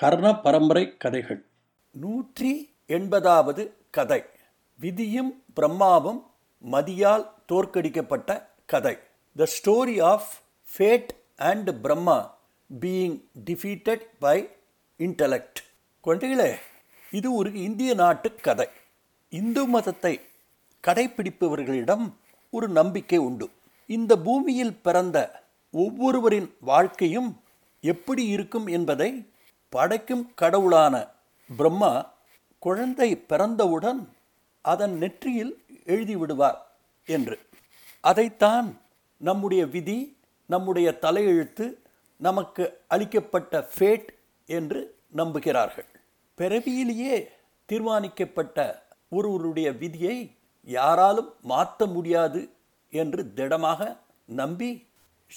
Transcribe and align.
கர்ண 0.00 0.28
பரம்பரை 0.40 0.96
கதைகள் 0.96 1.44
நூற்றி 1.90 2.50
எண்பதாவது 2.88 3.62
கதை. 3.90 4.22
விதியும் 4.78 5.42
பிரம்மாவும் 5.54 6.20
மதியால் 6.70 7.26
தோற்கடிக்கப்பட்ட 7.52 8.46
கதை. 8.66 8.98
The 9.36 9.46
story 9.54 9.96
of 10.02 10.30
fate 10.76 11.14
and 11.36 11.70
Brahma 11.82 12.38
being 12.80 13.16
defeated 13.44 14.04
by 14.18 14.48
intellect 14.98 15.60
குழந்தைகளே 16.04 16.50
இது 17.10 17.34
ஒரு 17.34 17.52
இந்திய 17.62 17.94
நாட்டு 17.94 18.34
கதை. 18.34 18.68
இந்து 19.30 19.64
மதத்தை 19.66 20.20
கடைப்பிடிப்பவர்களிடம் 20.86 22.06
ஒரு 22.50 22.68
நம்பிக்கை 22.68 23.18
உண்டு. 23.18 23.50
இந்த 23.86 24.18
பூமியில் 24.18 24.74
பிறந்த 24.82 25.42
ஒவ்வொருவரின் 25.70 26.48
வாழ்க்கையும் 26.60 27.40
எப்படி 27.80 28.26
இருக்கும் 28.26 28.66
என்பதை 28.66 29.10
படைக்கும் 29.70 30.34
கடவுளான 30.34 30.94
பிரம்மா 31.56 32.12
குழந்தை 32.58 33.16
பிறந்தவுடன் 33.16 34.08
அதன் 34.62 34.94
நெற்றியில் 34.98 35.62
எழுதிவிடுவார் 35.86 36.58
என்று. 37.04 37.38
அதைத்தான் 38.00 38.80
நம்முடைய 39.16 39.66
விதி 39.66 40.16
நம்முடைய 40.46 40.98
தலையெழுத்து 41.00 41.66
நமக்கு 42.16 42.64
அளிக்கப்பட்ட 42.88 43.68
ஃபேட் 43.74 44.14
என்று 44.46 44.96
நம்புகிறார்கள். 45.16 45.88
பிறவியிலேயே 46.34 47.28
தீர்மானிக்கப்பட்ட 47.72 48.82
ஒருவருடைய 49.08 49.72
விதியை 49.72 50.36
யாராலும் 50.64 51.34
மாற்ற 51.42 51.86
முடியாது 51.86 52.50
என்று 52.90 53.32
திடமாக 53.34 53.96
நம்பி 54.26 54.86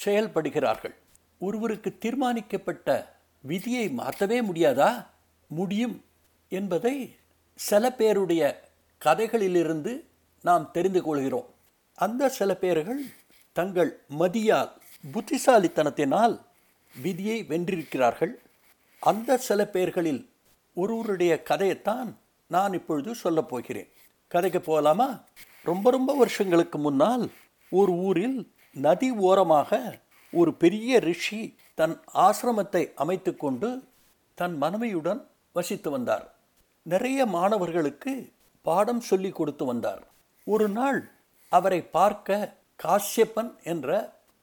செயல்படுகிறார்கள். 0.06 0.95
ஒருவருக்கு 1.40 1.97
தீர்மானிக்கப்பட்ட 2.02 3.12
விதியை 3.44 3.89
மாற்றவே 3.89 4.41
முடியாதா? 4.41 5.08
முடியும் 5.47 6.03
என்பதை 6.49 7.16
சில 7.55 7.91
பேருடைய 7.91 8.69
கதைகளிலிருந்து 9.05 10.03
நாம் 10.41 10.72
தெரிந்து 10.72 11.03
கொள்கிறோம். 11.03 11.45
அந்த 11.95 12.30
சில 12.30 12.55
பேர்கள் 12.55 13.05
தங்கள் 13.52 14.02
மதியால் 14.19 14.72
புத்திசாலித்தனத்தினால் 15.13 16.39
விதியை 17.02 17.44
வென்றிருக்கிறார்கள். 17.44 18.39
அந்த 19.00 19.38
சில 19.38 19.69
பேர்களில் 19.73 20.25
ஒருவருடைய 20.73 21.44
கதையைத்தான் 21.50 22.13
நான் 22.47 22.73
இப்பொழுது 22.73 23.16
சொல்லப் 23.16 23.50
போகிறேன். 23.50 23.88
கதைக்கு 24.28 24.61
போகலாமா? 24.61 25.23
ரொம்ப 25.63 25.91
ரொம்ப 25.91 26.13
வருஷங்களுக்கு 26.13 26.78
முன்னால் 26.80 27.31
ஒரு 27.69 27.91
ஊரில் 27.91 28.53
நதி 28.73 29.11
ஓரமாக 29.11 30.00
ஒரு 30.34 30.52
பெரிய 30.53 31.00
ரிஷி 31.00 31.42
தன் 31.80 31.95
ஆசிரமத்தை 32.14 32.84
அமைத்துக்கொண்டு 32.95 33.70
தன் 34.38 34.56
மனைவியுடன் 34.58 35.22
வசித்து 35.56 35.90
வந்தார். 35.92 36.25
நிறைய 36.86 37.25
மாணவர்களுக்கு 37.25 38.14
பாடம் 38.66 39.03
சொல்லி 39.09 39.31
கொடுத்து 39.31 39.64
வந்தார். 39.66 40.03
ஒரு 40.48 40.67
நாள் 40.70 41.00
அவரை 41.52 41.81
பார்க்க 41.98 42.58
காஷ்யப்பன் 42.80 43.52
என்ற 43.64 43.90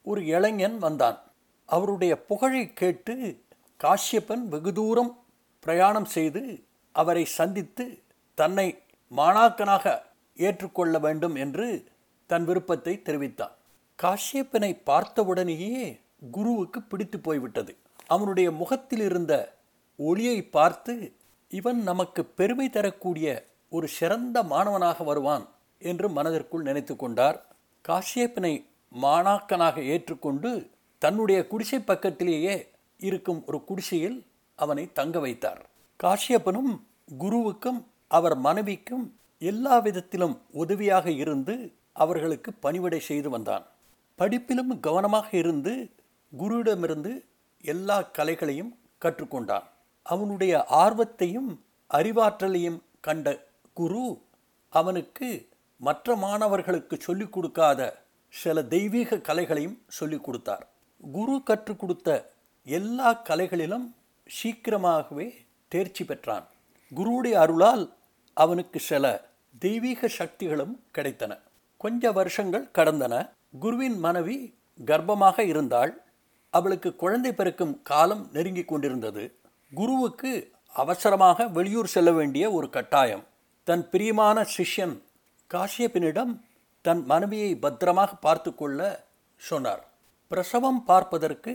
ஒரு 0.06 0.20
இளைஞன் 0.26 0.78
வந்தான். 0.78 1.18
அவருடைய 1.68 2.12
புகழை 2.28 2.62
கேட்டு 2.72 3.14
காஷ்யப்பன் 3.80 4.44
வெகு 4.52 4.72
தூரம் 4.72 5.12
பிரயாணம் 5.66 6.08
செய்து 6.16 6.42
அவரை 6.94 7.24
சந்தித்து 7.38 7.86
தன்னை 8.38 8.68
மாணாக்கனாக 9.12 9.86
ஏற்றுக்கொள்ள 10.36 10.98
வேண்டும் 10.98 11.34
என்று 11.34 11.66
தன் 12.30 12.44
விருப்பத்தை 12.44 12.94
தெரிவித்தான். 13.02 13.54
காஷ்யப்பனை 14.02 14.80
பார்த்தவுடனேயே 14.84 16.00
குருவுக்கு 16.30 16.82
பிடித்து 16.82 17.20
போய்விட்டது. 17.20 17.76
அவனுடைய 18.06 18.50
முகத்தில் 18.50 19.00
இருந்த 19.00 19.56
ஒளியை 19.96 20.42
பார்த்து 20.42 21.12
இவன் 21.48 21.82
நமக்கு 21.82 22.24
பெருமை 22.24 22.70
தரக்கூடிய 22.70 23.28
ஒரு 23.68 23.88
சிறந்த 23.88 24.42
மாணவனாக 24.42 25.04
வருவான் 25.04 25.44
என்று 25.78 26.08
மனதிற்குள் 26.08 26.62
நினைத்து 26.62 26.96
கொண்டார். 26.96 27.38
காஷ்யப்பனை 27.88 28.64
மாணாக்கனாக 29.02 29.76
ஏற்றுக்கொண்டு 29.84 30.70
தன்னுடைய 30.98 31.46
குடிசை 31.46 31.80
பக்கத்திலேயே 31.80 32.70
இருக்கும் 33.00 33.42
ஒரு 33.46 33.64
குடிசையில் 33.64 34.26
அவனை 34.54 34.92
தங்க 34.92 35.18
வைத்தார். 35.18 35.60
காஷ்யப்பனும் 36.04 36.72
குருவுக்கும் 37.18 37.80
அவர் 38.08 38.36
மனைவிக்கும் 38.36 39.04
எல்லா 39.38 39.78
விதத்திலும் 39.78 40.40
உதவியாக 40.50 41.10
இருந்து 41.10 41.74
அவர்களுக்கு 41.92 42.52
பணிவிடை 42.52 43.00
செய்து 43.00 43.30
வந்தான். 43.30 43.64
படிப்பிலும் 44.20 44.80
கவனமாக 44.80 45.36
இருந்து 45.36 45.90
குருவிடமிருந்து 46.38 47.24
எல்லா 47.62 48.02
கலைகளையும் 48.02 48.78
கற்றுக்கொண்டான். 49.04 49.62
அவனுடைய 50.02 50.64
ஆர்வத்தையும் 50.70 51.60
அறிவாற்றலையும் 51.94 52.80
கண்ட 53.00 53.46
குரு 53.72 54.22
அவனுக்கு 54.68 55.48
மற்ற 55.76 56.16
மாணவர்களுக்கு 56.16 56.96
சொல்லிக் 57.00 57.32
கொடுக்காத 57.32 58.02
சில 58.28 58.62
தெய்வீக 58.62 59.16
கலைகளையும் 59.16 59.78
சொல்லிக் 59.88 60.24
கொடுத்தார். 60.24 60.68
குரு 61.12 61.42
கற்றுக் 61.44 61.78
கொடுத்த 61.78 62.32
எல்லா 62.64 63.22
கலைகளிலும் 63.28 63.94
சீக்கிரமாகவே 64.26 65.34
தேர்ச்சி 65.68 66.04
பெற்றான். 66.04 66.46
குருவுடைய 66.94 67.32
அருளால் 67.32 67.92
அவனுக்கு 68.34 68.78
சில 68.78 69.28
தெய்வீக 69.58 70.08
சக்திகளும் 70.08 70.82
கிடைத்தன. 70.94 71.38
கொஞ்ச 71.76 72.12
வருஷங்கள் 72.12 72.70
கடந்தன. 72.74 73.30
குருவின் 73.54 73.98
மனைவி 73.98 74.36
கர்ப்பமாக 74.86 75.38
இருந்தால் 75.38 75.92
அவளுக்கு 76.50 76.90
குழந்தை 76.96 77.32
பிறக்கும் 77.32 77.82
காலம் 77.82 78.28
நெருங்கி 78.32 78.64
கொண்டிருந்தது. 78.64 79.24
குருவுக்கு 79.72 80.52
அவசரமாக 80.74 81.46
வெளியூர் 81.46 81.86
செல்ல 81.86 82.10
வேண்டிய 82.12 82.52
ஒரு 82.52 82.70
கட்டாயம். 82.70 83.24
தன் 83.64 83.88
பிரியமான 83.90 84.46
சிஷ்யன் 84.56 85.02
காஷ்யப்பினிடம் 85.50 86.32
தன் 86.82 87.04
மனைவியை 87.04 87.56
பத்திரமாக 87.56 88.14
பார்த்து 88.14 88.54
கொள்ள 88.54 89.06
சொன்னார். 89.36 89.82
பிரசவம் 90.28 90.84
பார்ப்பதற்கு 90.84 91.52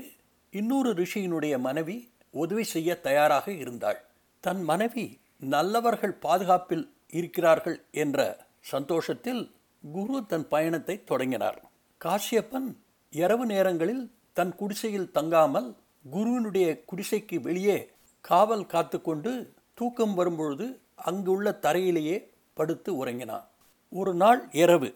இன்னொரு 0.49 0.91
ரிஷியினுடைய 0.93 1.59
மனைவி 1.59 1.97
உதவி 2.29 2.63
செய்ய 2.63 2.99
தயாராக 2.99 3.51
இருந்தாள். 3.51 3.99
தன் 4.39 4.63
மனைவி 4.63 5.05
நல்லவர்கள் 5.37 6.15
பாதுகாப்பில் 6.15 6.85
இருக்கிறார்கள் 7.07 7.77
என்ற 7.91 8.47
சந்தோஷத்தில் 8.59 9.55
குரு 9.83 10.25
தன் 10.25 10.47
பயணத்தை 10.47 11.03
தொடங்கினார். 11.03 11.59
காஷ்யப்பன் 12.01 12.67
இரவு 13.13 13.45
நேரங்களில் 13.45 14.03
தன் 14.33 14.55
குடிசையில் 14.55 15.11
தங்காமல் 15.13 15.69
குருவினுடைய 16.05 16.67
குடிசைக்கு 16.89 17.37
வெளியே 17.41 17.77
காவல் 18.21 18.65
காத்து 18.65 18.97
கொண்டு 19.01 19.31
தூக்கம் 19.73 20.13
வரும்பொழுது 20.13 20.65
அங்குள்ள 20.95 21.51
தரையிலேயே 21.61 22.17
படுத்து 22.53 22.91
உறங்கினான். 22.95 23.45
ஒரு 23.89 24.13
நாள் 24.13 24.41
இரவு 24.51 24.89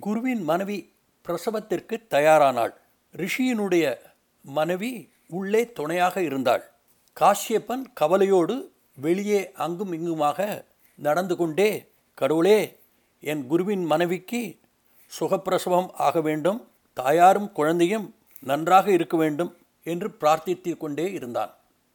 குருவின் 0.00 0.42
மனைவி 0.42 0.78
பிரசவத்திற்கு 1.24 1.96
தயாரானாள். 2.10 2.74
ரிஷியினுடைய 3.14 3.84
மனைவி 4.44 4.92
உள்ளே 5.28 5.62
துணையாக 5.72 6.22
இருந்தாள். 6.22 6.64
காஷ்யப்பன் 7.16 7.84
கவலையோடு 7.94 8.56
வெளியே 8.98 9.40
அங்கும் 9.52 9.92
இங்குமாக 9.92 10.38
நடந்து 10.98 11.34
கொண்டே 11.36 11.70
கடவுளே 12.14 12.58
என் 13.22 13.46
குருவின் 13.46 13.84
மனைவிக்கு 13.84 14.40
சுகப்பிரசவம் 15.20 15.90
ஆக 15.92 16.20
வேண்டும். 16.20 16.68
தாயாரும் 16.92 17.52
குழந்தையும் 17.52 18.14
நன்றாக 18.40 18.90
இருக்க 18.90 19.16
வேண்டும் 19.16 19.56
என்று 19.82 20.08
பிரார்த்தித்து 20.20 20.76
கொண்டே 20.76 21.12
இருந்தான். 21.12 21.54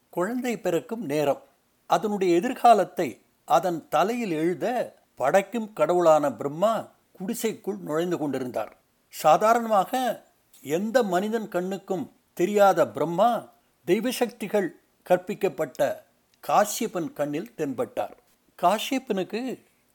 குழந்தை 0.10 0.58
பிறக்கும் 0.58 1.06
நேரம். 1.06 1.42
அதனுடைய 1.86 2.36
எதிர்காலத்தை 2.36 3.22
அதன் 3.46 3.88
தலையில் 3.90 4.32
எழுத 4.32 4.96
படைக்கும் 5.16 5.74
கடவுளான 5.74 6.32
பிரம்மா 6.32 6.88
குடிசைக்குள் 7.12 7.78
நுழைந்து 7.78 8.18
கொண்டிருந்தார். 8.18 8.78
சாதாரணமாக 9.10 10.24
எந்த 10.62 11.04
மனிதன் 11.04 11.48
கண்ணுக்கும் 11.48 12.12
தெரியாத 12.34 12.88
பிரம்மா 12.88 13.54
தெய்வசக்திகள் 13.88 14.70
கற்பிக்கப்பட்ட 15.10 16.04
காஷ்யப்பன் 16.48 17.14
கண்ணில் 17.14 17.54
தென்பட்டார். 17.58 18.16
காஷ்யப்பனுக்கு 18.62 19.42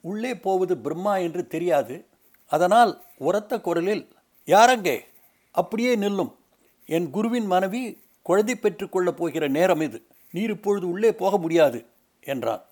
உள்ளே 0.00 0.34
போவது 0.34 0.76
பிரம்மா 0.78 1.16
என்று 1.16 1.46
தெரியாது. 1.46 2.06
அதனால் 2.46 3.02
உரத்த 3.18 3.60
குரலில் 3.60 4.08
யாரங்கே 4.46 5.00
அப்படியே 5.50 5.96
நில்லும். 5.96 6.34
என் 6.86 7.10
குருவின் 7.10 7.46
மனைவி 7.46 8.02
குழந்தை 8.22 8.56
பெற்றுக்கொள்ளப் 8.56 9.16
போகிற 9.16 9.48
நேரம் 9.48 9.80
இது. 9.80 10.02
நீர் 10.30 10.50
இப்பொழுது 10.50 10.88
உள்ளே 10.88 11.12
போக 11.12 11.38
முடியாது 11.38 11.86
என்றான். 12.20 12.62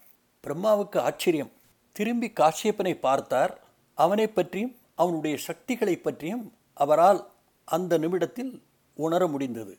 பிரம்மாவுக்கு 0.45 0.99
ஆச்சரியம். 0.99 1.51
திரும்பி 1.93 2.33
காஷ்யப்பனை 2.41 2.95
பார்த்தார். 2.95 3.61
அவனை 3.95 4.27
பற்றியும் 4.27 4.77
அவனுடைய 4.95 5.37
சக்திகளை 5.37 5.97
பற்றியும் 5.97 6.53
அவரால் 6.75 7.31
அந்த 7.65 7.99
நிமிடத்தில் 7.99 8.63
உணர 8.95 9.27
முடிந்தது. 9.27 9.79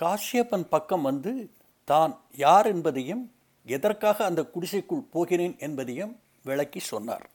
காஷ்யப்பன் 0.00 0.66
பக்கம் 0.68 1.02
வந்து 1.02 1.50
தான் 1.84 2.20
யார் 2.36 2.66
என்பதையும் 2.66 3.32
எதற்காக 3.64 4.24
அந்த 4.24 4.42
குடிசைக்குள் 4.42 5.08
போகிறேன் 5.10 5.56
என்பதையும் 5.58 6.20
விளக்கி 6.44 6.78
சொன்னார். 6.78 7.30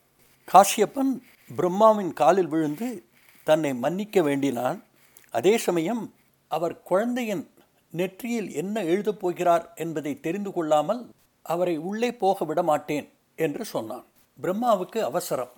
காஷ்யப்பன் 0.53 1.21
பிரம்மாவின் 1.55 2.13
காலில் 2.13 2.47
விழுந்து 2.47 3.03
தன்னை 3.43 3.73
மன்னிக்க 3.73 4.21
வேண்டினான். 4.21 4.83
அதே 5.31 5.57
சமயம் 5.57 6.13
அவர் 6.47 6.83
குழந்தையின் 6.83 7.49
நெற்றியில் 7.91 8.53
என்ன 8.53 8.83
எழுதப் 8.83 9.19
போகிறார் 9.19 9.73
என்பதை 9.75 10.19
தெரிந்து 10.19 10.51
கொள்ளாமல் 10.51 11.09
அவரை 11.41 11.77
உள்ளே 11.77 12.13
போக 12.13 12.45
விட 12.45 12.63
மாட்டேன் 12.63 13.09
என்று 13.35 13.65
சொன்னான். 13.65 14.05
பிரம்மாவுக்கு 14.41 14.99
அவசரம். 14.99 15.51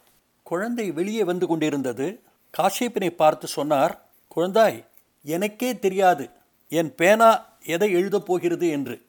குழந்தை 0.44 0.92
வெளியே 0.92 1.24
வந்து 1.24 1.48
கொண்டிருந்தது. 1.48 2.20
காசியப்பனை 2.58 3.10
பார்த்து 3.10 3.48
சொன்னார் 3.48 4.10
குழந்தாய் 4.36 4.86
எனக்கே 5.24 5.80
தெரியாது. 5.80 6.30
என் 6.68 6.96
பேனா 6.96 7.50
எதை 7.66 7.92
எழுதப் 7.92 8.26
போகிறது 8.26 8.68
என்று. 8.70 9.02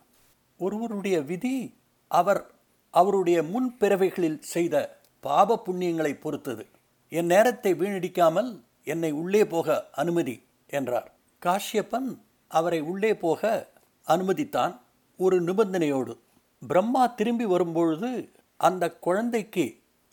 ஒருவருடைய 0.59 1.21
விதி 1.21 1.75
அவர் 2.09 2.51
அவருடைய 2.91 3.43
முன் 3.43 3.77
பிறவைகளில் 3.79 4.41
செய்த 4.41 5.01
பாப 5.25 5.59
புண்ணியங்களை 5.67 6.13
பொறுத்தது. 6.21 6.65
என் 7.13 7.27
நேரத்தை 7.27 7.75
வீணடிக்காமல் 7.75 8.51
என்னை 8.85 9.11
உள்ளே 9.13 9.43
போக 9.47 9.89
அனுமதி 9.93 10.37
என்றார். 10.67 11.09
காஷ்யப்பன் 11.43 12.09
அவரை 12.51 12.81
உள்ளே 12.81 13.13
போக 13.15 13.71
அனுமதித்தான் 14.07 14.75
ஒரு 15.17 15.37
நிபந்தனையோடு. 15.43 16.15
பிரம்மா 16.63 17.07
திரும்பி 17.07 17.45
வரும்பொழுது 17.45 18.11
அந்த 18.57 18.85
குழந்தைக்கு 18.97 19.65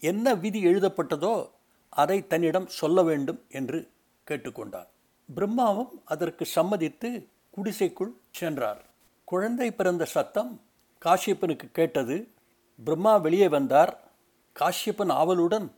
என்ன 0.01 0.35
விதி 0.35 0.59
எழுதப்பட்டதோ 0.65 1.33
அதை 1.93 2.27
தன்னிடம் 2.27 2.67
சொல்ல 2.67 3.03
வேண்டும் 3.03 3.39
என்று 3.49 3.79
கேட்டுக்கொண்டான். 4.27 4.89
பிரம்மாவும் 5.29 5.93
அதற்கு 6.05 6.45
சம்மதித்து 6.45 7.09
குடிசைக்குள் 7.49 8.13
சென்றார். 8.31 8.81
குழந்தை 9.27 9.67
பிறந்த 9.71 10.03
சத்தம் 10.05 10.51
காஷ்யப்பனுக்கு 11.01 11.67
கேட்டது 11.71 12.15
பிரம்மா 12.79 13.13
வெளியே 13.17 13.47
வந்தார் 13.47 13.91
காஷ்யப்பன் 14.61 15.11
ஆவலுடன் 15.11 15.71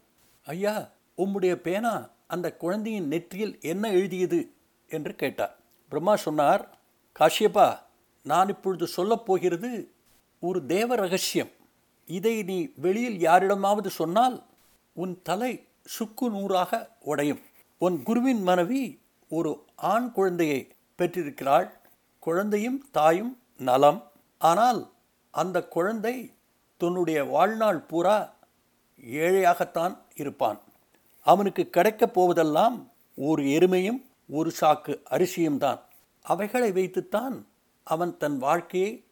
ஐயா 0.46 0.90
உம்முடைய 1.18 1.56
பேனா 1.56 2.10
அந்த 2.28 2.54
குழந்தையின் 2.54 3.08
நெற்றியில் 3.08 3.58
என்ன 3.62 3.92
எழுதியது? 3.92 4.52
என்று 4.90 5.16
கேட்டார். 5.16 5.58
பிரம்மா 5.90 6.16
சொன்னார் 6.16 6.78
காஷ்யப்பா 7.20 7.80
நான் 8.24 8.48
இப்பொழுது 8.48 8.88
சொல்லப்போகிறது 8.88 9.88
ஒரு 10.40 10.66
தேவ 10.66 10.96
ரகசியம். 10.96 11.50
இதை 12.06 12.44
நீ 12.44 12.72
வெளியில் 12.76 13.20
யாரிடமாவது 13.20 13.90
சொன்னால் 13.90 14.44
உன் 14.94 15.22
தலை 15.24 15.68
சுக்கு 15.84 16.30
நூறாக 16.30 16.90
உடையும். 17.00 17.40
உன் 17.78 18.04
குருவின் 18.04 18.44
மனைவி 18.44 19.00
ஒரு 19.30 19.66
ஆண் 19.76 20.12
குழந்தையை 20.12 20.72
பெற்றிருக்கிறாள். 20.96 21.72
குழந்தையும் 22.20 22.88
தாயும் 22.92 23.42
நலம். 23.58 24.12
ஆனால் 24.38 24.92
அந்த 25.32 25.68
குழந்தை 25.68 26.34
தன்னுடைய 26.78 27.24
வாழ்நாள் 27.24 27.80
பூரா 27.80 28.34
ஏழையாகத்தான் 29.06 29.98
இருப்பான். 30.16 30.60
அவனுக்கு 31.24 31.70
கிடைக்கப் 31.70 32.20
போவதெல்லாம் 32.20 32.90
ஒரு 33.16 33.44
எருமையும் 33.44 34.02
ஒரு 34.30 34.52
சாக்கு 34.62 35.04
அரிசியும் 35.04 35.58
தான். 35.58 35.82
அவைகளை 36.22 36.72
வைத்துத்தான் 36.72 37.48
அவன் 37.84 38.18
தன் 38.18 38.38
வாழ்க்கையை 38.38 39.04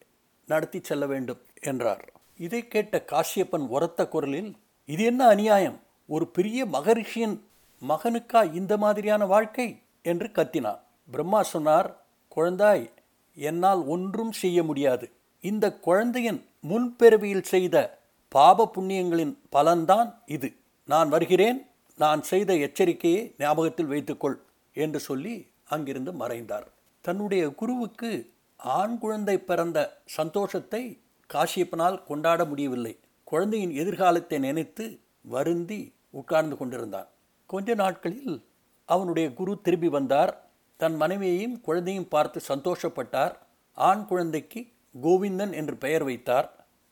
நடத்தி 0.46 0.80
செல்ல 0.82 1.06
வேண்டும் 1.06 1.40
என்றார். 1.62 2.12
இதை 2.36 2.68
கேட்ட 2.68 3.04
காசியப்பன் 3.12 3.68
உரத்த 3.68 4.08
குரலில் 4.08 4.56
இது 4.86 5.04
என்ன 5.04 5.26
அநியாயம்? 5.26 5.82
ஒரு 6.06 6.26
பெரிய 6.26 6.66
மகரிஷியின் 6.66 7.40
மகனுக்கா 7.88 8.54
இந்த 8.54 8.76
மாதிரியான 8.76 9.26
வாழ்க்கை? 9.26 9.82
என்று 10.02 10.26
கத்தினான். 10.26 10.80
பிரம்மா 11.10 11.42
சொன்னார் 11.42 12.02
குழந்தாய் 12.36 12.90
என்னால் 13.34 13.84
ஒன்றும் 13.84 14.32
செய்ய 14.32 14.62
முடியாது. 14.62 15.10
இந்த 15.40 15.74
குழந்தையின் 15.74 16.48
முன்பிறவியில் 16.68 17.42
செய்த 17.42 17.99
பாப 18.34 18.70
புண்ணியங்களின் 18.74 19.34
பலன்தான் 19.52 20.14
இது. 20.26 20.48
நான் 20.88 21.08
வருகிறேன் 21.08 21.58
நான் 21.98 22.20
செய்த 22.22 22.50
எச்சரிக்கையை 22.66 23.22
ஞாபகத்தில் 23.38 23.86
வைத்துக்கொள் 23.86 24.36
என்று 24.72 25.00
சொல்லி 25.00 25.34
அங்கிருந்து 25.64 26.12
மறைந்தார். 26.12 26.66
தன்னுடைய 27.04 27.42
குருவுக்கு 27.54 28.10
ஆண் 28.56 28.98
குழந்தை 28.98 29.38
பிறந்த 29.38 29.78
சந்தோஷத்தை 30.04 30.82
காசியப்பனால் 31.30 32.04
கொண்டாட 32.04 32.44
முடியவில்லை. 32.44 32.98
குழந்தையின் 33.24 33.70
எதிர்காலத்தை 33.70 34.38
நினைத்து 34.38 34.84
வருந்தி 35.20 35.80
உட்கார்ந்து 36.10 36.56
கொண்டிருந்தான். 36.56 37.08
கொஞ்ச 37.46 37.74
நாட்களில் 37.74 38.36
அவனுடைய 38.84 39.26
குரு 39.32 39.52
திரும்பி 39.62 39.88
வந்தார். 39.88 40.32
தன் 40.76 40.96
மனைவியையும் 40.96 41.60
குழந்தையும் 41.60 42.08
பார்த்து 42.08 42.40
சந்தோஷப்பட்டார். 42.48 43.34
ஆண் 43.78 44.04
குழந்தைக்கு 44.04 44.60
கோவிந்தன் 45.02 45.52
என்று 45.52 45.76
பெயர் 45.76 46.04
வைத்தார். 46.04 46.48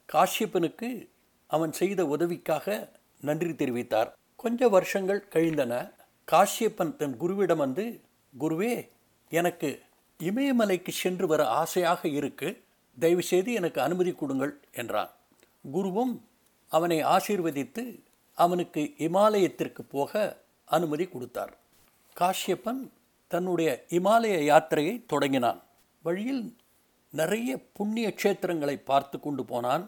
காஷ்யப்பனுக்கு 0.08 0.88
அவன் 1.54 1.72
செய்த 1.72 2.00
உதவிக்காக 2.06 2.66
நன்றி 3.20 3.52
தெரிவித்தார். 3.52 4.10
கொஞ்ச 4.36 4.68
வருஷங்கள் 4.68 5.28
கழிந்தன 5.28 5.74
காஷ்யப்பன் 6.28 6.96
தன் 6.96 7.16
குருவிடம் 7.20 7.62
வந்து 7.64 7.84
குருவே 8.38 8.74
எனக்கு 9.32 9.70
இமயமலைக்கு 10.20 10.92
சென்று 11.02 11.26
வர 11.26 11.42
ஆசையாக 11.60 12.08
இருக்கு. 12.08 12.48
தயவுசெய்து 12.98 13.52
எனக்கு 13.52 13.80
அனுமதி 13.80 14.12
கொடுங்கள் 14.12 14.54
என்றான். 14.72 15.10
குருவும் 15.72 16.14
அவனை 16.68 16.98
ஆசீர்வதித்து 17.14 17.84
அவனுக்கு 18.38 18.80
இமாலயத்திற்கு 18.98 19.82
போக 19.90 20.12
அனுமதி 20.64 21.04
கொடுத்தார். 21.06 21.52
காஷ்யப்பன் 22.16 22.82
தன்னுடைய 23.28 23.70
இமாலய 23.88 24.36
யாத்திரையை 24.50 24.94
தொடங்கினான். 25.06 25.60
வழியில் 26.02 26.42
நிறைய 27.12 27.50
புண்ணிய 27.72 28.08
க்ஷேத்திரங்களை 28.16 28.76
பார்த்து 28.84 29.16
கொண்டு 29.20 29.44
போனான். 29.44 29.84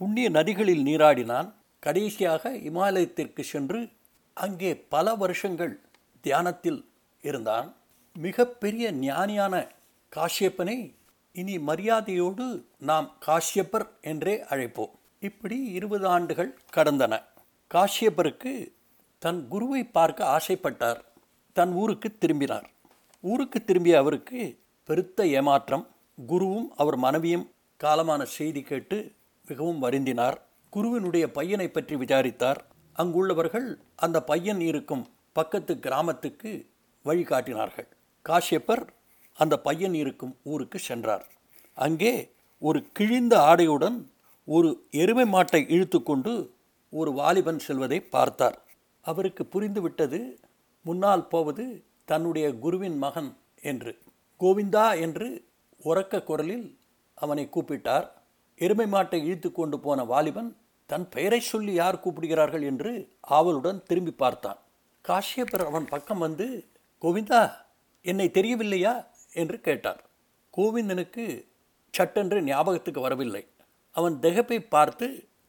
புண்ணிய 0.00 0.30
நதிகளில் 0.30 0.82
நீராடினான் 0.82 1.52
கடைசியாக 1.78 2.52
இமாலயத்திற்கு 2.68 3.40
சென்று 3.40 3.88
அங்கே 4.34 4.76
பல 4.76 5.14
வருஷங்கள் 5.14 5.80
தியானத்தில் 6.20 6.88
இருந்தான். 7.22 7.74
மிகப்பெரிய 8.16 8.92
ஞானியான 8.92 9.68
காஷ்யப்பனை 10.12 10.94
இனி 11.32 11.58
மரியாதையோடு 11.58 12.64
நாம் 12.78 13.16
காஷ்யப்பர் 13.26 13.86
என்றே 14.00 14.44
அழைப்போம். 14.48 14.94
இப்படி 15.20 15.58
இருபது 15.64 16.06
ஆண்டுகள் 16.06 16.58
கடந்தன. 16.76 17.22
காஷ்யப்பருக்கு 17.70 18.72
தன் 19.18 19.48
குருவை 19.48 19.84
பார்க்க 19.84 20.36
ஆசைப்பட்டார். 20.36 21.00
தன் 21.52 21.72
ஊருக்கு 21.72 22.18
திரும்பினார். 22.18 22.70
ஊருக்கு 23.20 23.64
திரும்பிய 23.64 23.98
அவருக்கு 23.98 24.58
பெருத்த 24.84 25.26
ஏமாற்றம் 25.26 25.86
குருவும் 26.28 26.68
அவர் 26.76 26.96
மனைவியும் 26.96 27.50
காலமான 27.80 28.22
செய்தி 28.22 28.62
கேட்டு 28.62 28.98
மிகவும் 29.50 29.82
வருந்தினார். 29.84 30.38
குருவினுடைய 30.72 31.24
பையனை 31.38 31.68
பற்றி 31.68 31.94
விசாரித்தார். 32.02 32.60
அங்குள்ளவர்கள் 32.96 33.68
அந்த 34.04 34.18
பையன் 34.30 34.60
இருக்கும் 34.70 35.04
பக்கத்து 35.38 35.72
கிராமத்துக்கு 35.84 36.50
வழிகாட்டினார்கள் 37.04 37.88
காஷ்யப்பர் 38.24 38.82
அந்த 39.38 39.54
பையன் 39.66 39.94
இருக்கும் 40.02 40.32
ஊருக்கு 40.52 40.78
சென்றார். 40.88 41.26
அங்கே 41.86 42.14
ஒரு 42.62 42.78
கிழிந்த 42.96 43.34
ஆடையுடன் 43.50 43.98
ஒரு 44.48 44.70
எருமை 45.02 45.26
மாட்டை 45.34 45.60
இழுத்துக்கொண்டு 45.74 46.32
ஒரு 46.92 47.10
வாலிபன் 47.12 47.60
செல்வதை 47.66 47.98
பார்த்தார். 48.14 48.58
அவருக்கு 49.04 49.42
புரிந்துவிட்டது 49.52 50.20
முன்னால் 50.86 51.28
போவது 51.32 51.64
தன்னுடைய 52.10 52.46
குருவின் 52.64 52.98
மகன் 53.04 53.30
என்று. 53.70 53.92
கோவிந்தா 54.40 54.86
என்று 55.04 55.28
உறக்க 55.84 56.22
குரலில் 56.28 56.66
அவனை 57.18 57.44
கூப்பிட்டார். 57.54 58.06
எருமை 58.60 58.86
மாட்டை 58.86 59.18
இழுத்து 59.24 59.52
கொண்டு 59.52 59.76
போன 59.80 60.04
வாலிபன் 60.04 60.50
தன் 60.90 61.08
பெயரை 61.08 61.40
சொல்லி 61.40 61.72
யார் 61.72 62.00
கூப்பிடுகிறார்கள் 62.00 62.62
என்று 62.62 62.90
ஆவலுடன் 63.20 63.82
திரும்பி 63.82 64.12
பார்த்தான். 64.12 64.58
காஷ்யப்பர் 65.04 65.64
அவன் 65.66 65.84
பக்கம் 65.84 66.18
வந்து 66.18 66.46
கோவிந்தா 67.02 67.40
என்னை 68.04 68.30
தெரியவில்லையா? 68.30 68.94
என்று 69.32 69.60
கேட்டார். 69.60 70.00
கோவிந்தனுக்கு 70.56 71.24
சட்டென்று 71.94 72.42
ஞாபகத்துக்கு 72.42 73.00
வரவில்லை. 73.00 73.42
அவன் 73.96 74.16
திகப்பை 74.20 74.58
பார்த்து 74.68 75.06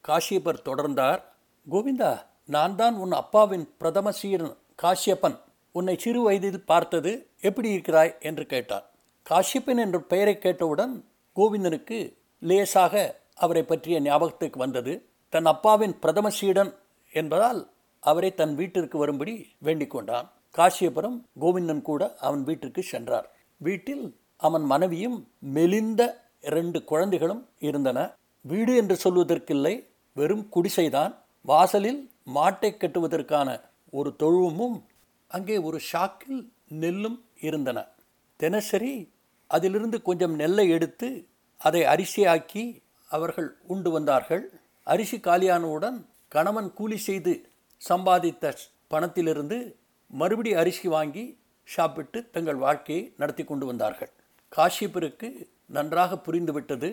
காஷ்யப்பர் 0.07 0.65
தொடர்ந்தார் 0.65 1.21
கோவிந்தா 1.67 2.11
நான் 2.45 2.75
தான் 2.75 2.95
உன் 2.95 3.11
அப்பாவின் 3.11 3.65
பிரதம 3.77 4.11
சீரன் 4.11 4.55
காஷ்யப்பன். 4.83 5.37
உன்னை 5.75 5.95
சிறு 5.97 6.21
வயதில் 6.21 6.65
பார்த்தது 6.65 7.11
எப்படி 7.41 7.69
இருக்கிறாய்? 7.69 8.15
என்று 8.19 8.45
கேட்டார். 8.45 8.85
காஷ்யப்பன் 9.29 9.81
என்ற 9.85 9.99
பெயரை 9.99 10.35
கேட்டவுடன் 10.37 10.95
கோவிந்தனுக்கு 11.35 11.99
லேசாக 12.41 12.93
அவரை 13.35 13.63
பற்றிய 13.63 14.01
ஞாபகத்துக்கு 14.01 14.59
வந்தது. 14.59 14.93
தன் 15.29 15.45
அப்பாவின் 15.45 15.99
பிரதம 15.99 16.29
சீடன் 16.29 16.71
என்பதால் 17.11 17.61
அவரை 17.99 18.33
தன் 18.33 18.55
வீட்டிற்கு 18.55 18.97
வரும்படி 18.97 19.33
வேண்டிக் 19.57 19.89
கொண்டான். 19.89 20.27
காசியபுரம் 20.57 21.17
கோவிந்தன் 21.41 21.81
கூட 21.81 22.01
அவன் 22.19 22.43
வீட்டிற்கு 22.43 22.81
சென்றார். 22.83 23.27
வீட்டில் 23.57 24.05
அவன் 24.37 24.63
மனைவியும் 24.63 25.17
மெலிந்த 25.39 26.01
இரண்டு 26.41 26.83
குழந்தைகளும் 26.83 27.49
இருந்தன. 27.59 27.99
வீடு 28.41 28.75
என்று 28.75 28.95
சொல்வதற்கில்லை 29.03 29.73
வெறும் 30.13 30.47
குடிசைதான். 30.55 31.13
வாசலில் 31.41 32.01
மாட்டை 32.35 32.69
கட்டுவதற்கான 32.71 33.49
ஒரு 33.91 34.15
தொழுவமும் 34.19 34.77
அங்கே 35.27 35.57
ஒரு 35.57 35.79
ஷாக்கில் 35.91 36.41
நெல்லும் 36.67 37.17
இருந்தன. 37.39 37.87
தினசரி 38.35 38.93
அதிலிருந்து 39.47 40.01
கொஞ்சம் 40.01 40.35
நெல்லை 40.35 40.69
எடுத்து 40.69 41.07
அதை 41.61 41.81
அரிசியாக்கி 41.93 42.63
அவர்கள் 43.09 43.49
உண்டு 43.67 43.89
வந்தார்கள். 43.91 44.43
அரிசி 44.83 45.17
காலியானவுடன் 45.17 45.97
கணவன் 46.27 46.73
கூலி 46.73 46.97
செய்து 46.97 47.33
சம்பாதித்த 47.89 48.53
பணத்திலிருந்து 48.89 49.57
மறுபடி 50.07 50.53
அரிசி 50.53 50.87
வாங்கி 50.87 51.25
சாப்பிட்டு 51.63 52.29
தங்கள் 52.29 52.55
வாழ்க்கையை 52.55 53.13
நடத்தி 53.17 53.43
கொண்டு 53.43 53.65
வந்தார்கள். 53.65 54.11
காஷ்யப்பருக்கு 54.55 55.29
நன்றாக 55.65 56.15
புரிந்துவிட்டது. 56.15 56.89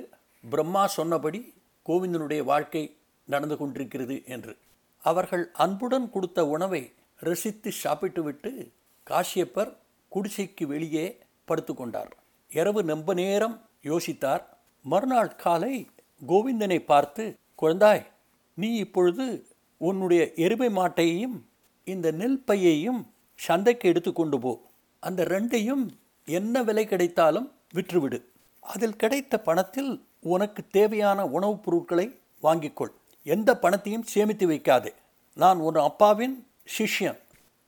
பிரம்மா 0.50 0.87
சொன்னபடி 0.87 1.40
கோவிந்தனுடைய 1.87 2.42
வாழ்க்கை 2.42 2.96
நடந்து 3.26 3.56
கொண்டிருக்கிறது 3.56 4.22
என்று. 4.26 4.56
அவர்கள் 5.02 5.50
அன்புடன் 5.52 6.10
கொடுத்த 6.10 6.46
உணவை 6.46 6.82
ரசித்து 7.20 7.72
சாப்பிட்டுவிட்டு 7.72 8.70
காஷ்யப்பர் 9.10 9.72
குடிசைக்கு 10.14 10.64
வெளியே 10.66 11.06
படுத்துக்கொண்டார். 11.48 12.10
இரவு 12.50 12.82
நம்ப 12.82 13.14
நேரம் 13.14 13.56
யோசித்தார். 13.82 14.42
மறுநாள் 14.88 15.37
காலை 15.37 15.88
கோவிந்தனை 16.28 16.85
பார்த்து 16.85 17.38
குழந்தாய் 17.62 18.07
நீ 18.54 18.75
இப்பொழுது 18.75 19.47
உன்னுடைய 19.76 20.33
எருமை 20.35 20.68
மாட்டையையும் 20.68 21.40
இந்த 21.85 22.11
நெல் 22.11 22.38
பையையும் 22.38 23.12
சந்தைக்கு 23.35 23.88
எடுத்து 23.88 24.12
கொண்டு 24.12 24.38
போ. 24.38 24.62
அந்த 25.00 25.25
ரெண்டையும் 25.25 25.88
என்ன 26.25 26.62
விலை 26.62 26.87
கிடைத்தாலும் 26.87 27.52
விற்றுவிடு. 27.75 28.25
அதில் 28.61 28.97
கிடைத்த 28.97 29.40
பணத்தில் 29.40 30.04
உனக்கு 30.21 30.66
தேவையான 30.71 31.26
உணவுப் 31.26 31.62
பொருட்களை 31.62 32.18
வாங்கிக்கொள் 32.42 32.92
எந்த 33.23 33.59
பணத்தையும் 33.59 34.02
சேமித்து 34.02 34.49
வைக்காதே. 34.49 34.95
நான் 35.35 35.59
உன் 35.59 35.75
அப்பாவின் 35.75 36.47
சிஷ்யன். 36.78 37.18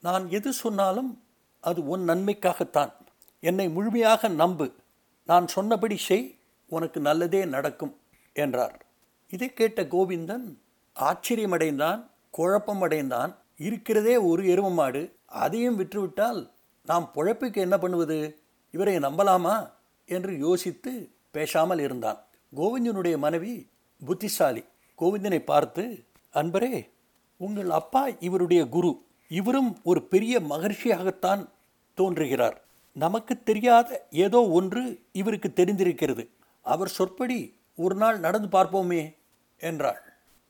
நான் 0.02 0.30
எது 0.30 0.52
சொன்னாலும் 0.52 1.22
அது 1.60 1.88
உன் 1.88 2.08
நன்மைக்காகத்தான். 2.08 2.92
என்னை 3.40 3.68
முழுமையாக 3.68 4.28
நம்பு. 4.28 4.72
நான் 5.26 5.46
சொன்னபடி 5.46 5.96
செய். 5.96 6.38
உனக்கு 6.70 7.00
நல்லதே 7.00 7.44
நடக்கும் 7.44 7.96
என்றார். 8.32 8.84
இதை 9.30 9.52
கேட்ட 9.52 9.82
கோவிந்தன் 9.82 10.56
ஆச்சரியமடைந்தான் 10.96 12.06
குழப்பமடைந்தான். 12.38 13.34
இருக்கிறதே 13.58 14.16
ஒரு 14.16 14.42
எரும 14.42 14.72
மாடு 14.72 15.02
அதையும் 15.26 15.78
விற்றுவிட்டால் 15.80 16.50
நாம் 16.86 17.10
பொழப்புக்கு 17.14 17.56
என்ன 17.56 17.78
பண்ணுவது? 17.78 18.38
இவரை 18.70 18.96
நம்பலாமா? 18.96 19.70
என்று 20.06 20.38
யோசித்து 20.38 21.10
பேசாமல் 21.30 21.78
இருந்தான். 21.78 22.18
கோவிந்தனுடைய 22.56 23.18
மனைவி 23.18 23.68
புத்திசாலி. 24.04 24.64
கோவிந்தனை 24.98 25.38
பார்த்து 25.38 26.04
அன்பரே 26.34 26.88
உங்கள் 27.36 27.70
அப்பா 27.70 28.08
இவருடைய 28.20 28.68
குரு. 28.68 29.02
இவரும் 29.28 29.78
ஒரு 29.82 30.02
பெரிய 30.02 30.40
மகர்ஷியாகத்தான் 30.40 31.48
தோன்றுகிறார். 31.94 32.64
நமக்கு 32.92 33.42
தெரியாத 33.42 34.06
ஏதோ 34.10 34.48
ஒன்று 34.48 35.02
இவருக்கு 35.12 35.52
தெரிந்திருக்கிறது. 35.52 36.28
அவர் 36.60 36.88
சொற்படி 36.88 37.58
ஒரு 37.76 37.94
நாள் 37.94 38.18
நடந்து 38.18 38.48
பார்ப்போமே 38.58 39.16
என்றாள். 39.58 40.02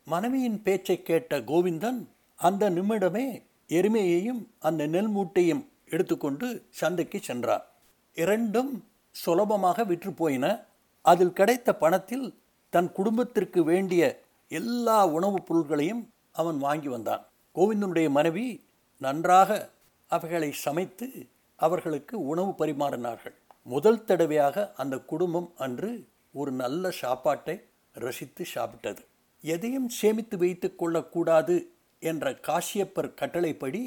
மனைவியின் 0.04 0.62
பேச்சை 0.62 1.02
கேட்ட 1.02 1.40
கோவிந்தன் 1.40 2.06
அந்த 2.36 2.70
நிமிடமே 2.70 3.42
எருமையையும் 3.68 4.46
அந்த 4.58 4.86
நெல் 4.86 5.08
மூட்டையும் 5.08 5.68
எடுத்துக்கொண்டு 5.88 6.66
சந்தைக்கு 6.70 7.20
சென்றார் 7.22 7.72
இரண்டும் 8.14 8.88
சுலபமாக 9.10 9.84
விற்று 9.84 10.12
போயின. 10.12 10.64
அதில் 11.02 11.32
கிடைத்த 11.32 11.74
பணத்தில் 11.74 12.38
தன் 12.70 12.92
குடும்பத்திற்கு 12.92 13.64
வேண்டிய 13.64 14.20
எல்லா 14.48 15.06
உணவுப் 15.06 15.46
பொருட்களையும் 15.46 16.08
அவன் 16.32 16.58
வாங்கி 16.58 16.88
வந்தான். 16.88 17.26
கோவிந்தனுடைய 17.54 18.10
மனைவி 18.10 18.66
நன்றாக 18.98 19.70
அவைகளை 20.06 20.52
சமைத்து 20.52 21.26
அவர்களுக்கு 21.56 22.26
உணவு 22.26 22.54
பரிமாறினார்கள். 22.58 23.34
முதல் 23.66 24.04
தடவையாக 24.04 24.72
அந்த 24.76 24.94
குடும்பம் 25.00 25.48
அன்று 25.56 25.90
ஒரு 26.34 26.50
நல்ல 26.52 26.90
சாப்பாட்டை 26.90 27.56
ரசித்து 27.94 28.44
சாப்பிட்டது. 28.54 29.02
எதையும் 29.44 29.88
சேமித்து 29.88 30.36
வைத்து 30.38 30.68
கொள்ளக்கூடாது 30.76 31.56
என்ற 32.02 32.32
காசியப்பர் 32.46 33.14
கட்டளைப்படி 33.14 33.82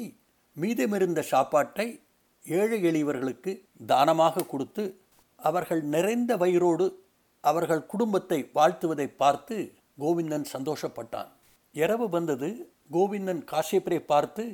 மீதமிருந்த 0.56 1.20
சாப்பாட்டை 1.32 1.86
ஏழை 2.44 2.78
எளியவர்களுக்கு 2.82 3.52
தானமாக 3.86 4.44
கொடுத்து 4.44 4.84
அவர்கள் 5.38 5.82
நிறைந்த 5.94 6.36
வயிறோடு 6.36 6.86
அவர்கள் 7.44 7.86
குடும்பத்தை 7.86 8.38
வாழ்த்துவதை 8.54 9.08
பார்த்து 9.16 9.56
கோவிந்தன் 10.00 10.46
சந்தோஷப்பட்டான். 10.52 11.30
இரவு 11.74 12.06
வந்தது 12.08 12.48
கோவிந்தன் 12.92 13.42
காசியப்பரை 13.52 13.98
பார்த்து 14.12 14.44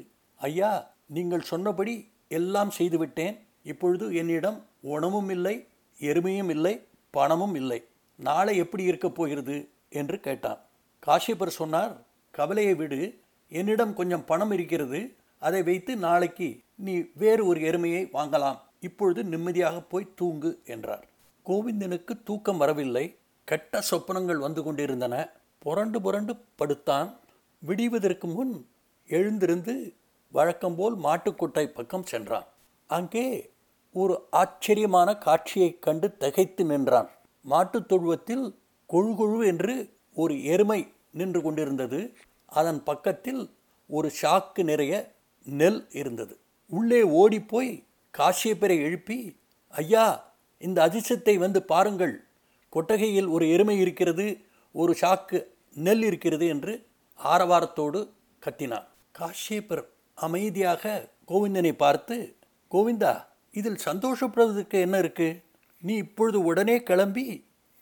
ஐயா 0.40 0.72
நீங்கள் 1.06 1.48
சொன்னபடி 1.50 1.94
எல்லாம் 2.28 2.70
செய்துவிட்டேன். 2.70 3.36
இப்பொழுது 3.62 4.06
என்னிடம் 4.14 4.58
உணவும் 4.80 5.28
இல்லை 5.28 5.66
எருமையும் 6.00 6.50
இல்லை 6.50 6.86
பணமும் 7.10 7.54
இல்லை. 7.54 7.84
நாளை 8.16 8.56
எப்படி 8.56 8.82
இருக்கப் 8.82 9.14
போகிறது? 9.14 9.68
என்று 9.88 10.20
கேட்டான். 10.20 10.58
காஷிபர் 11.06 11.46
சொன்னார் 11.46 12.00
கவலையை 12.30 12.74
விடு. 12.74 13.18
என்னிடம் 13.48 13.94
கொஞ்சம் 13.94 14.24
பணம் 14.24 14.50
இருக்கிறது. 14.50 15.14
அதை 15.38 15.62
வைத்து 15.62 15.96
நாளைக்கு 15.96 16.60
நீ 16.74 17.04
வேறு 17.14 17.46
ஒரு 17.46 17.60
எருமையை 17.60 18.08
வாங்கலாம். 18.12 18.58
இப்பொழுது 18.80 19.24
நிம்மதியாக 19.24 19.80
போய் 19.80 20.12
தூங்கு 20.14 20.60
என்றார். 20.64 21.06
கோவிந்தனுக்கு 21.46 22.22
தூக்கம் 22.24 22.56
வரவில்லை. 22.56 23.16
கெட்ட 23.44 23.82
சொப்பனங்கள் 23.90 24.36
வந்து 24.36 24.62
கொண்டிருந்தன. 24.62 25.28
புரண்டு 25.58 26.00
புரண்டு 26.00 26.36
படுத்தான். 26.54 27.16
விடிவதற்கு 27.58 28.26
முன் 28.26 28.68
எழுந்திருந்து 29.06 29.94
வழக்கம்போல் 30.30 30.96
மாட்டுக்கொட்டை 30.96 31.66
பக்கம் 31.66 32.06
சென்றான். 32.06 32.46
அங்கே 32.86 33.50
ஒரு 33.92 34.26
ஆச்சரியமான 34.30 35.16
காட்சியைக் 35.16 35.82
கண்டு 35.82 36.16
தகைத்து 36.16 36.64
நின்றான். 36.64 37.10
மாட்டுத் 37.40 37.88
தொழுவத்தில் 37.88 38.54
கொழு 38.88 39.14
கொழு 39.14 39.46
என்று 39.46 39.92
ஒரு 40.14 40.44
எருமை 40.44 40.92
நின்று 41.10 41.42
கொண்டிருந்தது. 41.42 42.12
அதன் 42.46 42.82
பக்கத்தில் 42.82 43.50
ஒரு 43.86 44.10
சாக்கு 44.22 44.62
நிறைய 44.62 45.12
நெல் 45.44 45.86
இருந்தது. 45.90 46.38
உள்ளே 46.66 47.02
ஓடிப்போய் 47.02 47.84
காசியப்பரை 48.18 48.78
எழுப்பி 48.82 49.36
ஐயா 49.68 50.32
இந்த 50.58 50.88
அதிசயத்தை 50.88 51.36
வந்து 51.36 51.62
பாருங்கள். 51.62 52.24
கொட்டகையில் 52.68 53.26
ஒரு 53.26 53.50
எருமை 53.50 53.78
இருக்கிறது 53.78 54.40
ஒரு 54.72 54.96
சாக்கு 55.00 55.44
நெல் 55.74 56.02
இருக்கிறது 56.02 56.46
என்று 56.46 56.86
ஆரவாரத்தோடு 57.24 58.08
கத்தினான். 58.46 58.86
காஷ்யப்பர் 59.18 59.84
அமைதியாக 60.14 61.08
கோவிந்தனை 61.28 61.72
பார்த்து 61.72 62.36
கோவிந்தா 62.70 63.28
இதில் 63.54 63.84
சந்தோஷப்படுவதற்கு 63.84 64.78
என்ன 64.80 64.98
இருக்குது 65.00 65.42
நீ 65.82 65.94
இப்பொழுது 65.96 66.38
உடனே 66.42 66.82
கிளம்பி 66.82 67.24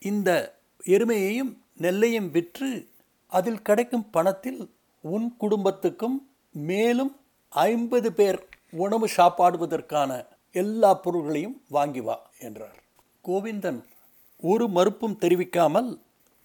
இந்த 0.02 0.30
எருமையையும் 0.84 1.52
நெல்லையும் 1.78 2.30
விற்று 2.30 2.70
அதில் 3.32 3.62
கிடைக்கும் 3.62 4.10
பணத்தில் 4.10 4.60
உன் 5.04 5.36
குடும்பத்துக்கும் 5.36 6.16
மேலும் 6.50 7.12
ஐம்பது 7.52 8.12
பேர் 8.12 8.38
உணவு 8.70 9.06
சாப்பாடுவதற்கான 9.16 10.26
எல்லா 10.54 10.94
பொருள்களையும் 10.94 11.56
வாங்கி 11.68 12.00
வா 12.00 12.16
என்றார். 12.38 12.78
கோவிந்தன் 13.24 13.80
ஒரு 14.42 14.68
மறுப்பும் 14.68 15.16
தெரிவிக்காமல் 15.18 15.90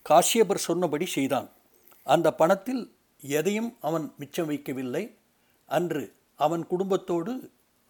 காசியபர் 0.06 0.66
சொன்னபடி 0.68 1.06
செய்தான். 1.06 1.50
அந்த 2.08 2.28
பணத்தில் 2.34 2.84
எதையும் 3.22 3.72
அவன் 3.82 4.14
மிச்சம் 4.18 4.50
வைக்கவில்லை. 4.50 5.04
அன்று 5.70 6.04
அவன் 6.40 6.64
குடும்பத்தோடு 6.68 7.34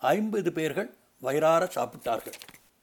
ஐம்பது 0.02 0.52
பேர்கள் 0.54 0.90
வயிறார 1.24 1.64
சாப்பிட்டார்கள். 1.76 2.38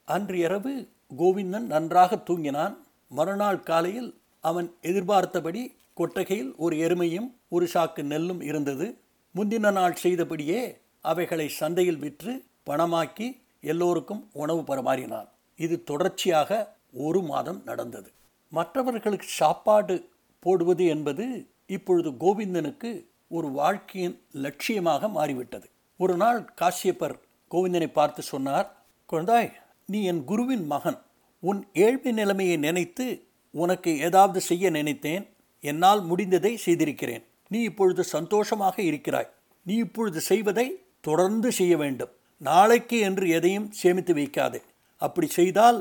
அன்று 0.09 0.39
இரவு 0.39 0.73
கோவிந்தன் 1.19 1.69
நன்றாக 1.75 2.23
தூங்கினான். 2.27 2.75
மறுநாள் 3.09 3.61
காலையில் 3.61 4.11
அவன் 4.41 4.69
எதிர்பார்த்தபடி 4.83 5.63
கொட்டகையில் 5.95 6.53
ஒரு 6.57 6.77
எருமையும் 6.77 7.29
ஒரு 7.49 7.69
சாக்கு 7.75 8.03
நெல்லும் 8.03 8.43
இருந்தது. 8.43 8.87
முந்தின 9.35 9.73
நாள் 9.73 9.95
செய்தபடியே 9.95 10.61
அவைகளை 11.01 11.49
சந்தையில் 11.49 11.99
விற்று 11.99 12.33
பணமாக்கி 12.67 13.29
எல்லோருக்கும் 13.61 14.23
உணவு 14.33 14.61
பரிமாறினான். 14.61 15.29
இது 15.57 15.85
தொடர்ச்சியாக 15.85 16.51
ஒரு 16.93 17.21
மாதம் 17.23 17.61
நடந்தது. 17.65 18.11
மற்றவர்களுக்கு 18.53 19.27
சாப்பாடு 19.29 19.97
போடுவது 20.43 20.85
என்பது 20.87 21.25
இப்பொழுது 21.67 22.11
கோவிந்தனுக்கு 22.11 22.91
ஒரு 23.29 23.49
வாழ்க்கையின் 23.51 24.17
லட்சியமாக 24.35 25.11
மாறிவிட்டது. 25.11 25.69
ஒரு 25.97 26.15
நாள் 26.17 26.41
காசியப்பர் 26.61 27.17
கோவிந்தனை 27.51 27.89
பார்த்து 27.93 28.23
சொன்னார் 28.23 28.69
குழந்தாய் 29.13 29.51
நீ 29.87 30.01
என் 30.05 30.25
குருவின் 30.25 30.67
மகன். 30.67 30.99
உன் 31.43 31.61
ஏழ்மை 31.73 32.13
நிலைமையை 32.13 32.57
நினைத்து 32.57 33.07
உனக்கு 33.55 33.91
ஏதாவது 33.99 34.41
செய்ய 34.41 34.71
நினைத்தேன். 34.71 35.25
என்னால் 35.61 36.01
முடிந்ததை 36.01 36.53
செய்திருக்கிறேன். 36.55 37.25
நீ 37.49 37.59
இப்பொழுது 37.63 38.05
சந்தோஷமாக 38.05 38.77
இருக்கிறாய். 38.83 39.31
நீ 39.67 39.75
இப்பொழுது 39.75 40.21
செய்வதை 40.21 40.67
தொடர்ந்து 41.01 41.53
செய்ய 41.53 41.77
வேண்டும். 41.77 42.13
நாளைக்கு 42.39 42.99
என்று 42.99 43.29
எதையும் 43.29 43.71
சேமித்து 43.71 44.15
வைக்காதே. 44.15 44.61
அப்படி 44.97 45.27
செய்தால் 45.27 45.79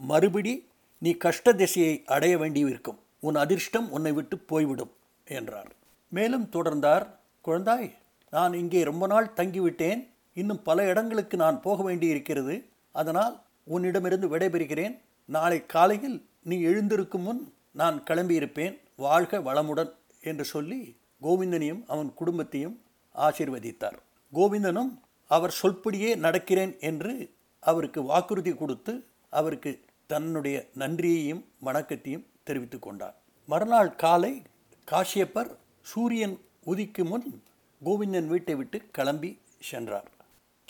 மறுபடி 0.00 0.54
நீ 0.98 1.12
கஷ்ட 1.12 1.52
திசையை 1.52 2.02
அடைய 2.06 2.38
வேண்டியிருக்கும். 2.38 2.98
உன் 3.20 3.34
அதிர்ஷ்டம் 3.34 3.90
உன்னை 3.90 4.12
விட்டு 4.12 4.38
போய்விடும் 4.38 4.92
என்றார். 5.24 5.70
மேலும் 6.08 6.46
தொடர்ந்தார் 6.52 7.06
குழந்தாய் 7.44 7.90
நான் 8.30 8.54
இங்கே 8.54 8.82
ரொம்ப 8.82 9.06
நாள் 9.06 9.32
தங்கிவிட்டேன். 9.36 10.00
இன்னும் 10.32 10.62
பல 10.62 10.86
இடங்களுக்கு 10.86 11.36
நான் 11.36 11.60
போக 11.60 11.82
வேண்டியிருக்கிறது. 11.82 12.64
அதனால் 12.92 13.42
உன்னிடமிருந்து 13.64 14.36
விடைபெறுகிறேன். 14.36 15.00
நாளை 15.24 15.66
காலையில் 15.66 16.26
நீ 16.42 16.60
எழுந்திருக்கும் 16.60 17.22
முன் 17.22 17.54
நான் 17.72 18.02
கிளம்பியிருப்பேன். 18.10 18.78
வாழ்க 18.96 19.38
வளமுடன் 19.38 19.92
என்று 20.20 20.44
சொல்லி 20.44 20.96
கோவிந்தனையும் 21.22 21.82
அவன் 21.86 22.14
குடும்பத்தையும் 22.14 22.80
ஆசீர்வதித்தார். 23.14 23.98
கோவிந்தனும் 24.32 24.98
அவர் 25.26 25.56
சொல்படியே 25.62 26.10
நடக்கிறேன் 26.16 26.80
என்று 26.80 27.30
அவருக்கு 27.60 28.02
வாக்குறுதி 28.02 28.54
கொடுத்து 28.54 29.04
அவருக்கு 29.28 29.80
தன்னுடைய 30.06 30.68
நன்றியையும் 30.74 31.44
வணக்கத்தையும் 31.60 32.26
தெரிவித்து 32.42 32.78
கொண்டார். 32.78 33.16
மறுநாள் 33.46 33.94
காலை 33.94 34.42
காஷ்யப்பர் 34.90 35.50
சூரியன் 35.80 36.40
உதிக்கு 36.66 37.04
முன் 37.04 37.42
கோவிந்தன் 37.84 38.26
வீட்டை 38.26 38.54
விட்டு 38.54 38.82
கிளம்பி 38.92 39.38
சென்றார். 39.58 40.10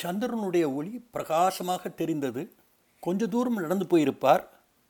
சந்திரனுடைய 0.02 0.74
ஒளி 0.74 1.06
பிரகாசமாக 1.10 1.88
தெரிந்தது. 1.88 2.52
கொஞ்ச 3.00 3.26
தூரம் 3.26 3.56
நடந்து 3.56 3.84
போயிருப்பார். 3.84 4.44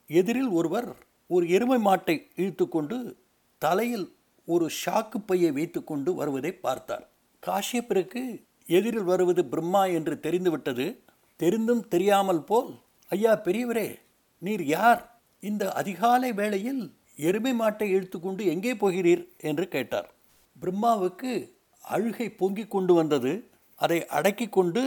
எதிரில் 0.07 0.49
ஒருவர் 0.49 0.97
ஒரு 1.27 1.49
எருமை 1.49 1.79
மாட்டை 1.85 2.27
இழுத்துக்கொண்டு 2.37 3.17
தலையில் 3.59 4.17
ஒரு 4.47 4.71
ஷாக்கு 4.85 5.19
பையை 5.27 5.53
வைத்துக்கொண்டு 5.53 6.15
வருவதை 6.15 6.53
பார்த்தார். 6.53 7.09
காஷ்யப்பருக்கு 7.47 8.43
எதிரில் 8.67 9.03
வருவது 9.03 9.45
பிரம்மா 9.45 9.85
என்று 9.85 10.21
தெரிந்துவிட்டது. 10.21 11.03
தெரிந்தும் 11.37 11.89
தெரியாமல் 11.89 12.45
போல் 12.45 12.75
ஐயா 13.09 13.37
பெரியவரே 13.37 13.99
நீர் 14.39 14.65
யார்? 14.65 15.21
இந்த 15.41 15.73
அதிகாலை 15.73 16.33
வேளையில் 16.33 16.95
எருமை 17.17 17.53
மாட்டை 17.53 17.83
இழுத்துக்கொண்டு 17.83 18.45
எங்கே 18.47 18.75
போகிறீர்? 18.75 19.29
என்று 19.39 19.69
கேட்டார். 19.69 20.15
பிரம்மாவுக்கு 20.61 21.53
அழுகை 21.83 22.31
பொங்கிக் 22.31 22.71
கொண்டு 22.71 22.95
வந்தது. 22.95 23.50
அதை 23.81 23.99
அடக்கி 24.07 24.47
கொண்டு 24.49 24.83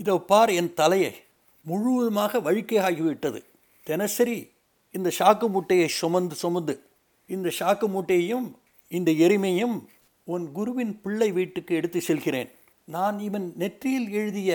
இதோ 0.00 0.14
பார் 0.30 0.50
என் 0.50 0.72
தலையை 0.74 1.12
முழுவதுமாக 1.66 2.40
வழுக்கே 2.40 2.78
ஆகிவிட்டது 2.88 3.40
தினசரி 3.86 4.38
இந்த 4.94 5.08
சாக்கு 5.18 5.46
மூட்டையை 5.48 5.88
சுமந்து 6.00 6.34
சுமந்து 6.34 6.74
இந்த 7.26 7.48
சாக்கு 7.58 7.86
மூட்டையையும் 7.94 8.48
இந்த 8.90 9.10
எருமையும் 9.26 9.76
உன் 10.28 10.44
குருவின் 10.52 10.94
பிள்ளை 11.00 11.28
வீட்டுக்கு 11.32 11.72
எடுத்து 11.74 12.00
செல்கிறேன். 12.00 12.50
நான் 12.88 13.16
இவன் 13.18 13.46
நெற்றியில் 13.56 14.08
எழுதிய 14.10 14.50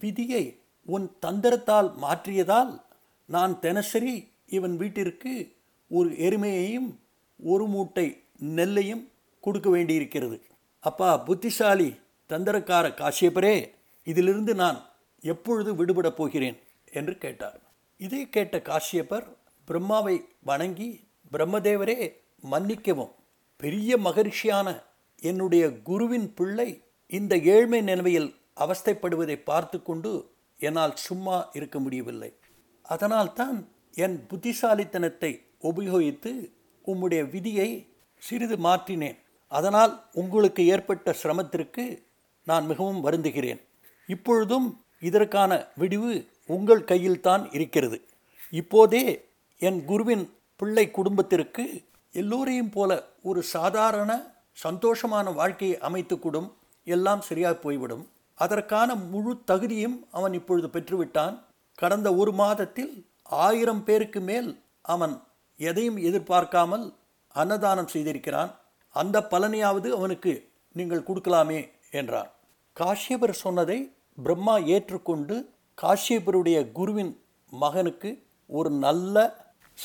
விதியை 0.00 0.44
உன் 0.88 1.06
தந்திரத்தால் 1.26 1.88
மாற்றியதால் 2.02 2.72
நான் 3.28 3.54
தினசரி 3.60 4.14
இவன் 4.56 4.74
வீட்டிற்கு 4.76 5.32
ஒரு 5.90 6.10
எருமையையும் 6.26 6.90
ஒரு 7.40 7.66
மூட்டை 7.66 8.06
நெல்லையும் 8.58 9.04
கொடுக்க 9.44 9.68
வேண்டியிருக்கிறது. 9.70 10.36
அப்பா 10.84 11.10
புத்திசாலி 11.28 11.90
தந்திரக்கார 12.30 12.86
காசியப்பரே 12.88 13.70
இதிலிருந்து 14.04 14.54
நான் 14.54 14.88
எப்பொழுது 15.20 15.74
விடுபடப் 15.74 16.16
போகிறேன்? 16.16 16.58
என்று 16.92 17.18
கேட்டார். 17.18 17.60
இதை 17.96 18.28
கேட்ட 18.28 18.58
காசியப்பர் 18.58 19.26
பிரம்மாவை 19.68 20.20
வணங்கி 20.42 21.08
பிரம்மதேவரே 21.32 22.12
மன்னிக்கவும். 22.40 23.14
பெரிய 23.56 23.98
மகரிஷியான 23.98 24.82
என்னுடைய 25.18 25.82
குருவின் 25.82 26.34
பிள்ளை 26.34 26.82
இந்த 27.06 27.36
ஏழ்மை 27.36 27.80
நிலைமையில் 27.80 28.34
அவஸ்தைப்படுவதை 28.56 29.42
பார்த்து 29.44 29.82
கொண்டு 29.82 30.30
என்னால் 30.58 30.96
சும்மா 30.96 31.50
இருக்க 31.52 31.78
முடியவில்லை. 31.78 32.34
அதனால்தான் 32.82 33.68
என் 33.92 34.26
புத்திசாலித்தனத்தை 34.28 35.32
உபயோகித்து 35.62 36.52
உம்முடைய 36.86 37.30
விதியை 37.30 37.88
சிறிது 38.18 38.56
மாற்றினேன். 38.56 39.18
அதனால் 39.48 40.08
உங்களுக்கு 40.12 40.66
ஏற்பட்ட 40.66 41.12
சிரமத்திற்கு 41.12 42.08
நான் 42.44 42.66
மிகவும் 42.66 43.04
வருந்துகிறேன். 43.04 43.60
இப்பொழுதும் 44.06 44.84
இதற்கான 45.00 45.66
விடிவு 45.76 46.26
உங்கள் 46.46 46.84
கையில்தான் 46.84 47.50
இருக்கிறது. 47.52 48.04
இப்போதே 48.50 49.28
என் 49.58 49.84
குருவின் 49.84 50.32
பிள்ளை 50.56 50.90
குடும்பத்திற்கு 50.90 51.84
எல்லோரையும் 52.12 52.70
போல 52.70 53.08
ஒரு 53.22 53.42
சாதாரண 53.42 54.34
சந்தோஷமான 54.62 55.34
வாழ்க்கையை 55.34 55.78
அமைத்து 55.78 56.18
எல்லாம் 56.84 57.20
சரியாக 57.20 57.54
போய்விடும். 57.54 58.08
அதற்கான 58.34 58.94
முழு 58.94 59.40
தகுதியும் 59.44 60.06
அவன் 60.10 60.32
இப்பொழுது 60.32 60.68
பெற்றுவிட்டான். 60.68 61.38
கடந்த 61.74 62.14
ஒரு 62.14 62.32
மாதத்தில் 62.32 63.06
ஆயிரம் 63.22 63.84
பேருக்கு 63.84 64.20
மேல் 64.20 64.62
அவன் 64.82 65.22
எதையும் 65.56 65.96
எதிர்பார்க்காமல் 65.96 66.94
அன்னதானம் 67.28 67.88
செய்திருக்கிறான். 67.92 68.54
அந்த 68.88 69.26
பலனையாவது 69.30 69.90
அவனுக்கு 69.90 70.48
நீங்கள் 70.72 71.02
கொடுக்கலாமே. 71.02 71.70
என்றான் 71.90 72.30
காஷ்யபர் 72.76 73.30
சொன்னதை 73.30 73.92
பிரம்மா 74.16 74.56
ஏற்றுக்கொண்டு 74.56 75.50
காஷ்யபருடைய 75.82 76.72
குருவின் 76.72 77.20
மகனுக்கு 77.50 78.26
ஒரு 78.46 78.70
நல்ல 78.70 79.16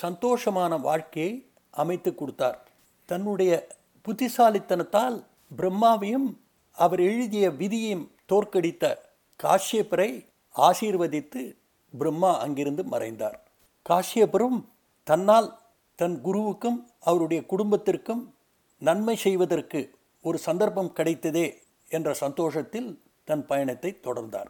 சந்தோஷமான 0.02 0.82
வாழ்க்கையை 0.82 1.50
அமைத்து 1.72 2.16
கொடுத்தார். 2.16 2.60
தன்னுடைய 3.06 3.68
புத்திசாலித்தனத்தால் 4.06 5.26
பிரம்மாவையும் 5.58 6.38
அவர் 6.72 7.00
எழுதிய 7.00 7.50
விதியையும் 7.50 8.12
தோற்கடித்த 8.34 8.98
காஷ்யபரை 9.44 10.10
ஆசீர்வதித்து 10.56 11.58
பிரம்மா 11.94 12.40
அங்கிருந்து 12.40 12.84
மறைந்தார். 12.84 13.44
காஷ்யபரும் 13.90 14.60
தன்னால் 15.04 15.60
தன் 15.96 16.22
குருவுக்கும் 16.22 16.80
அவருடைய 17.00 17.46
குடும்பத்திற்கும் 17.46 18.34
நன்மை 18.78 19.16
செய்வதற்கு 19.16 19.96
ஒரு 20.22 20.38
சந்தர்ப்பம் 20.38 20.94
கிடைத்ததே 20.96 21.64
என்ற 21.88 22.14
சந்தோஷத்தில் 22.14 23.02
தன் 23.24 23.46
பயணத்தை 23.46 24.00
தொடர்ந்தார். 24.04 24.50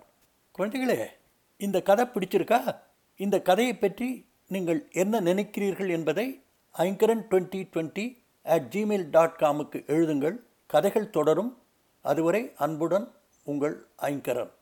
குழந்தைகளே 0.58 1.06
இந்த 1.58 1.82
கதை 1.82 2.06
பிடிச்சிருக்கா? 2.06 2.80
இந்த 3.15 3.41
கதையை 3.41 3.78
பற்றி 3.78 4.26
நீங்கள் 4.48 4.88
என்ன 4.91 5.21
நினைக்கிறீர்கள் 5.21 5.89
என்பதை 5.89 6.43
Aingaran 6.78 7.26
twenty 7.30 7.67
twenty 7.74 8.24
at 8.43 8.74
Gmail 8.76 9.10
dot 9.10 9.38
காமுக்கு 9.39 9.76
எழுதுங்கள். 9.76 10.39
கதைகள் 10.67 11.10
தொடரும். 11.10 11.62
அதுவரை 12.02 12.52
அன்புடன் 12.56 13.12
உங்கள் 13.43 13.88
ஐங்கரன். 13.98 14.52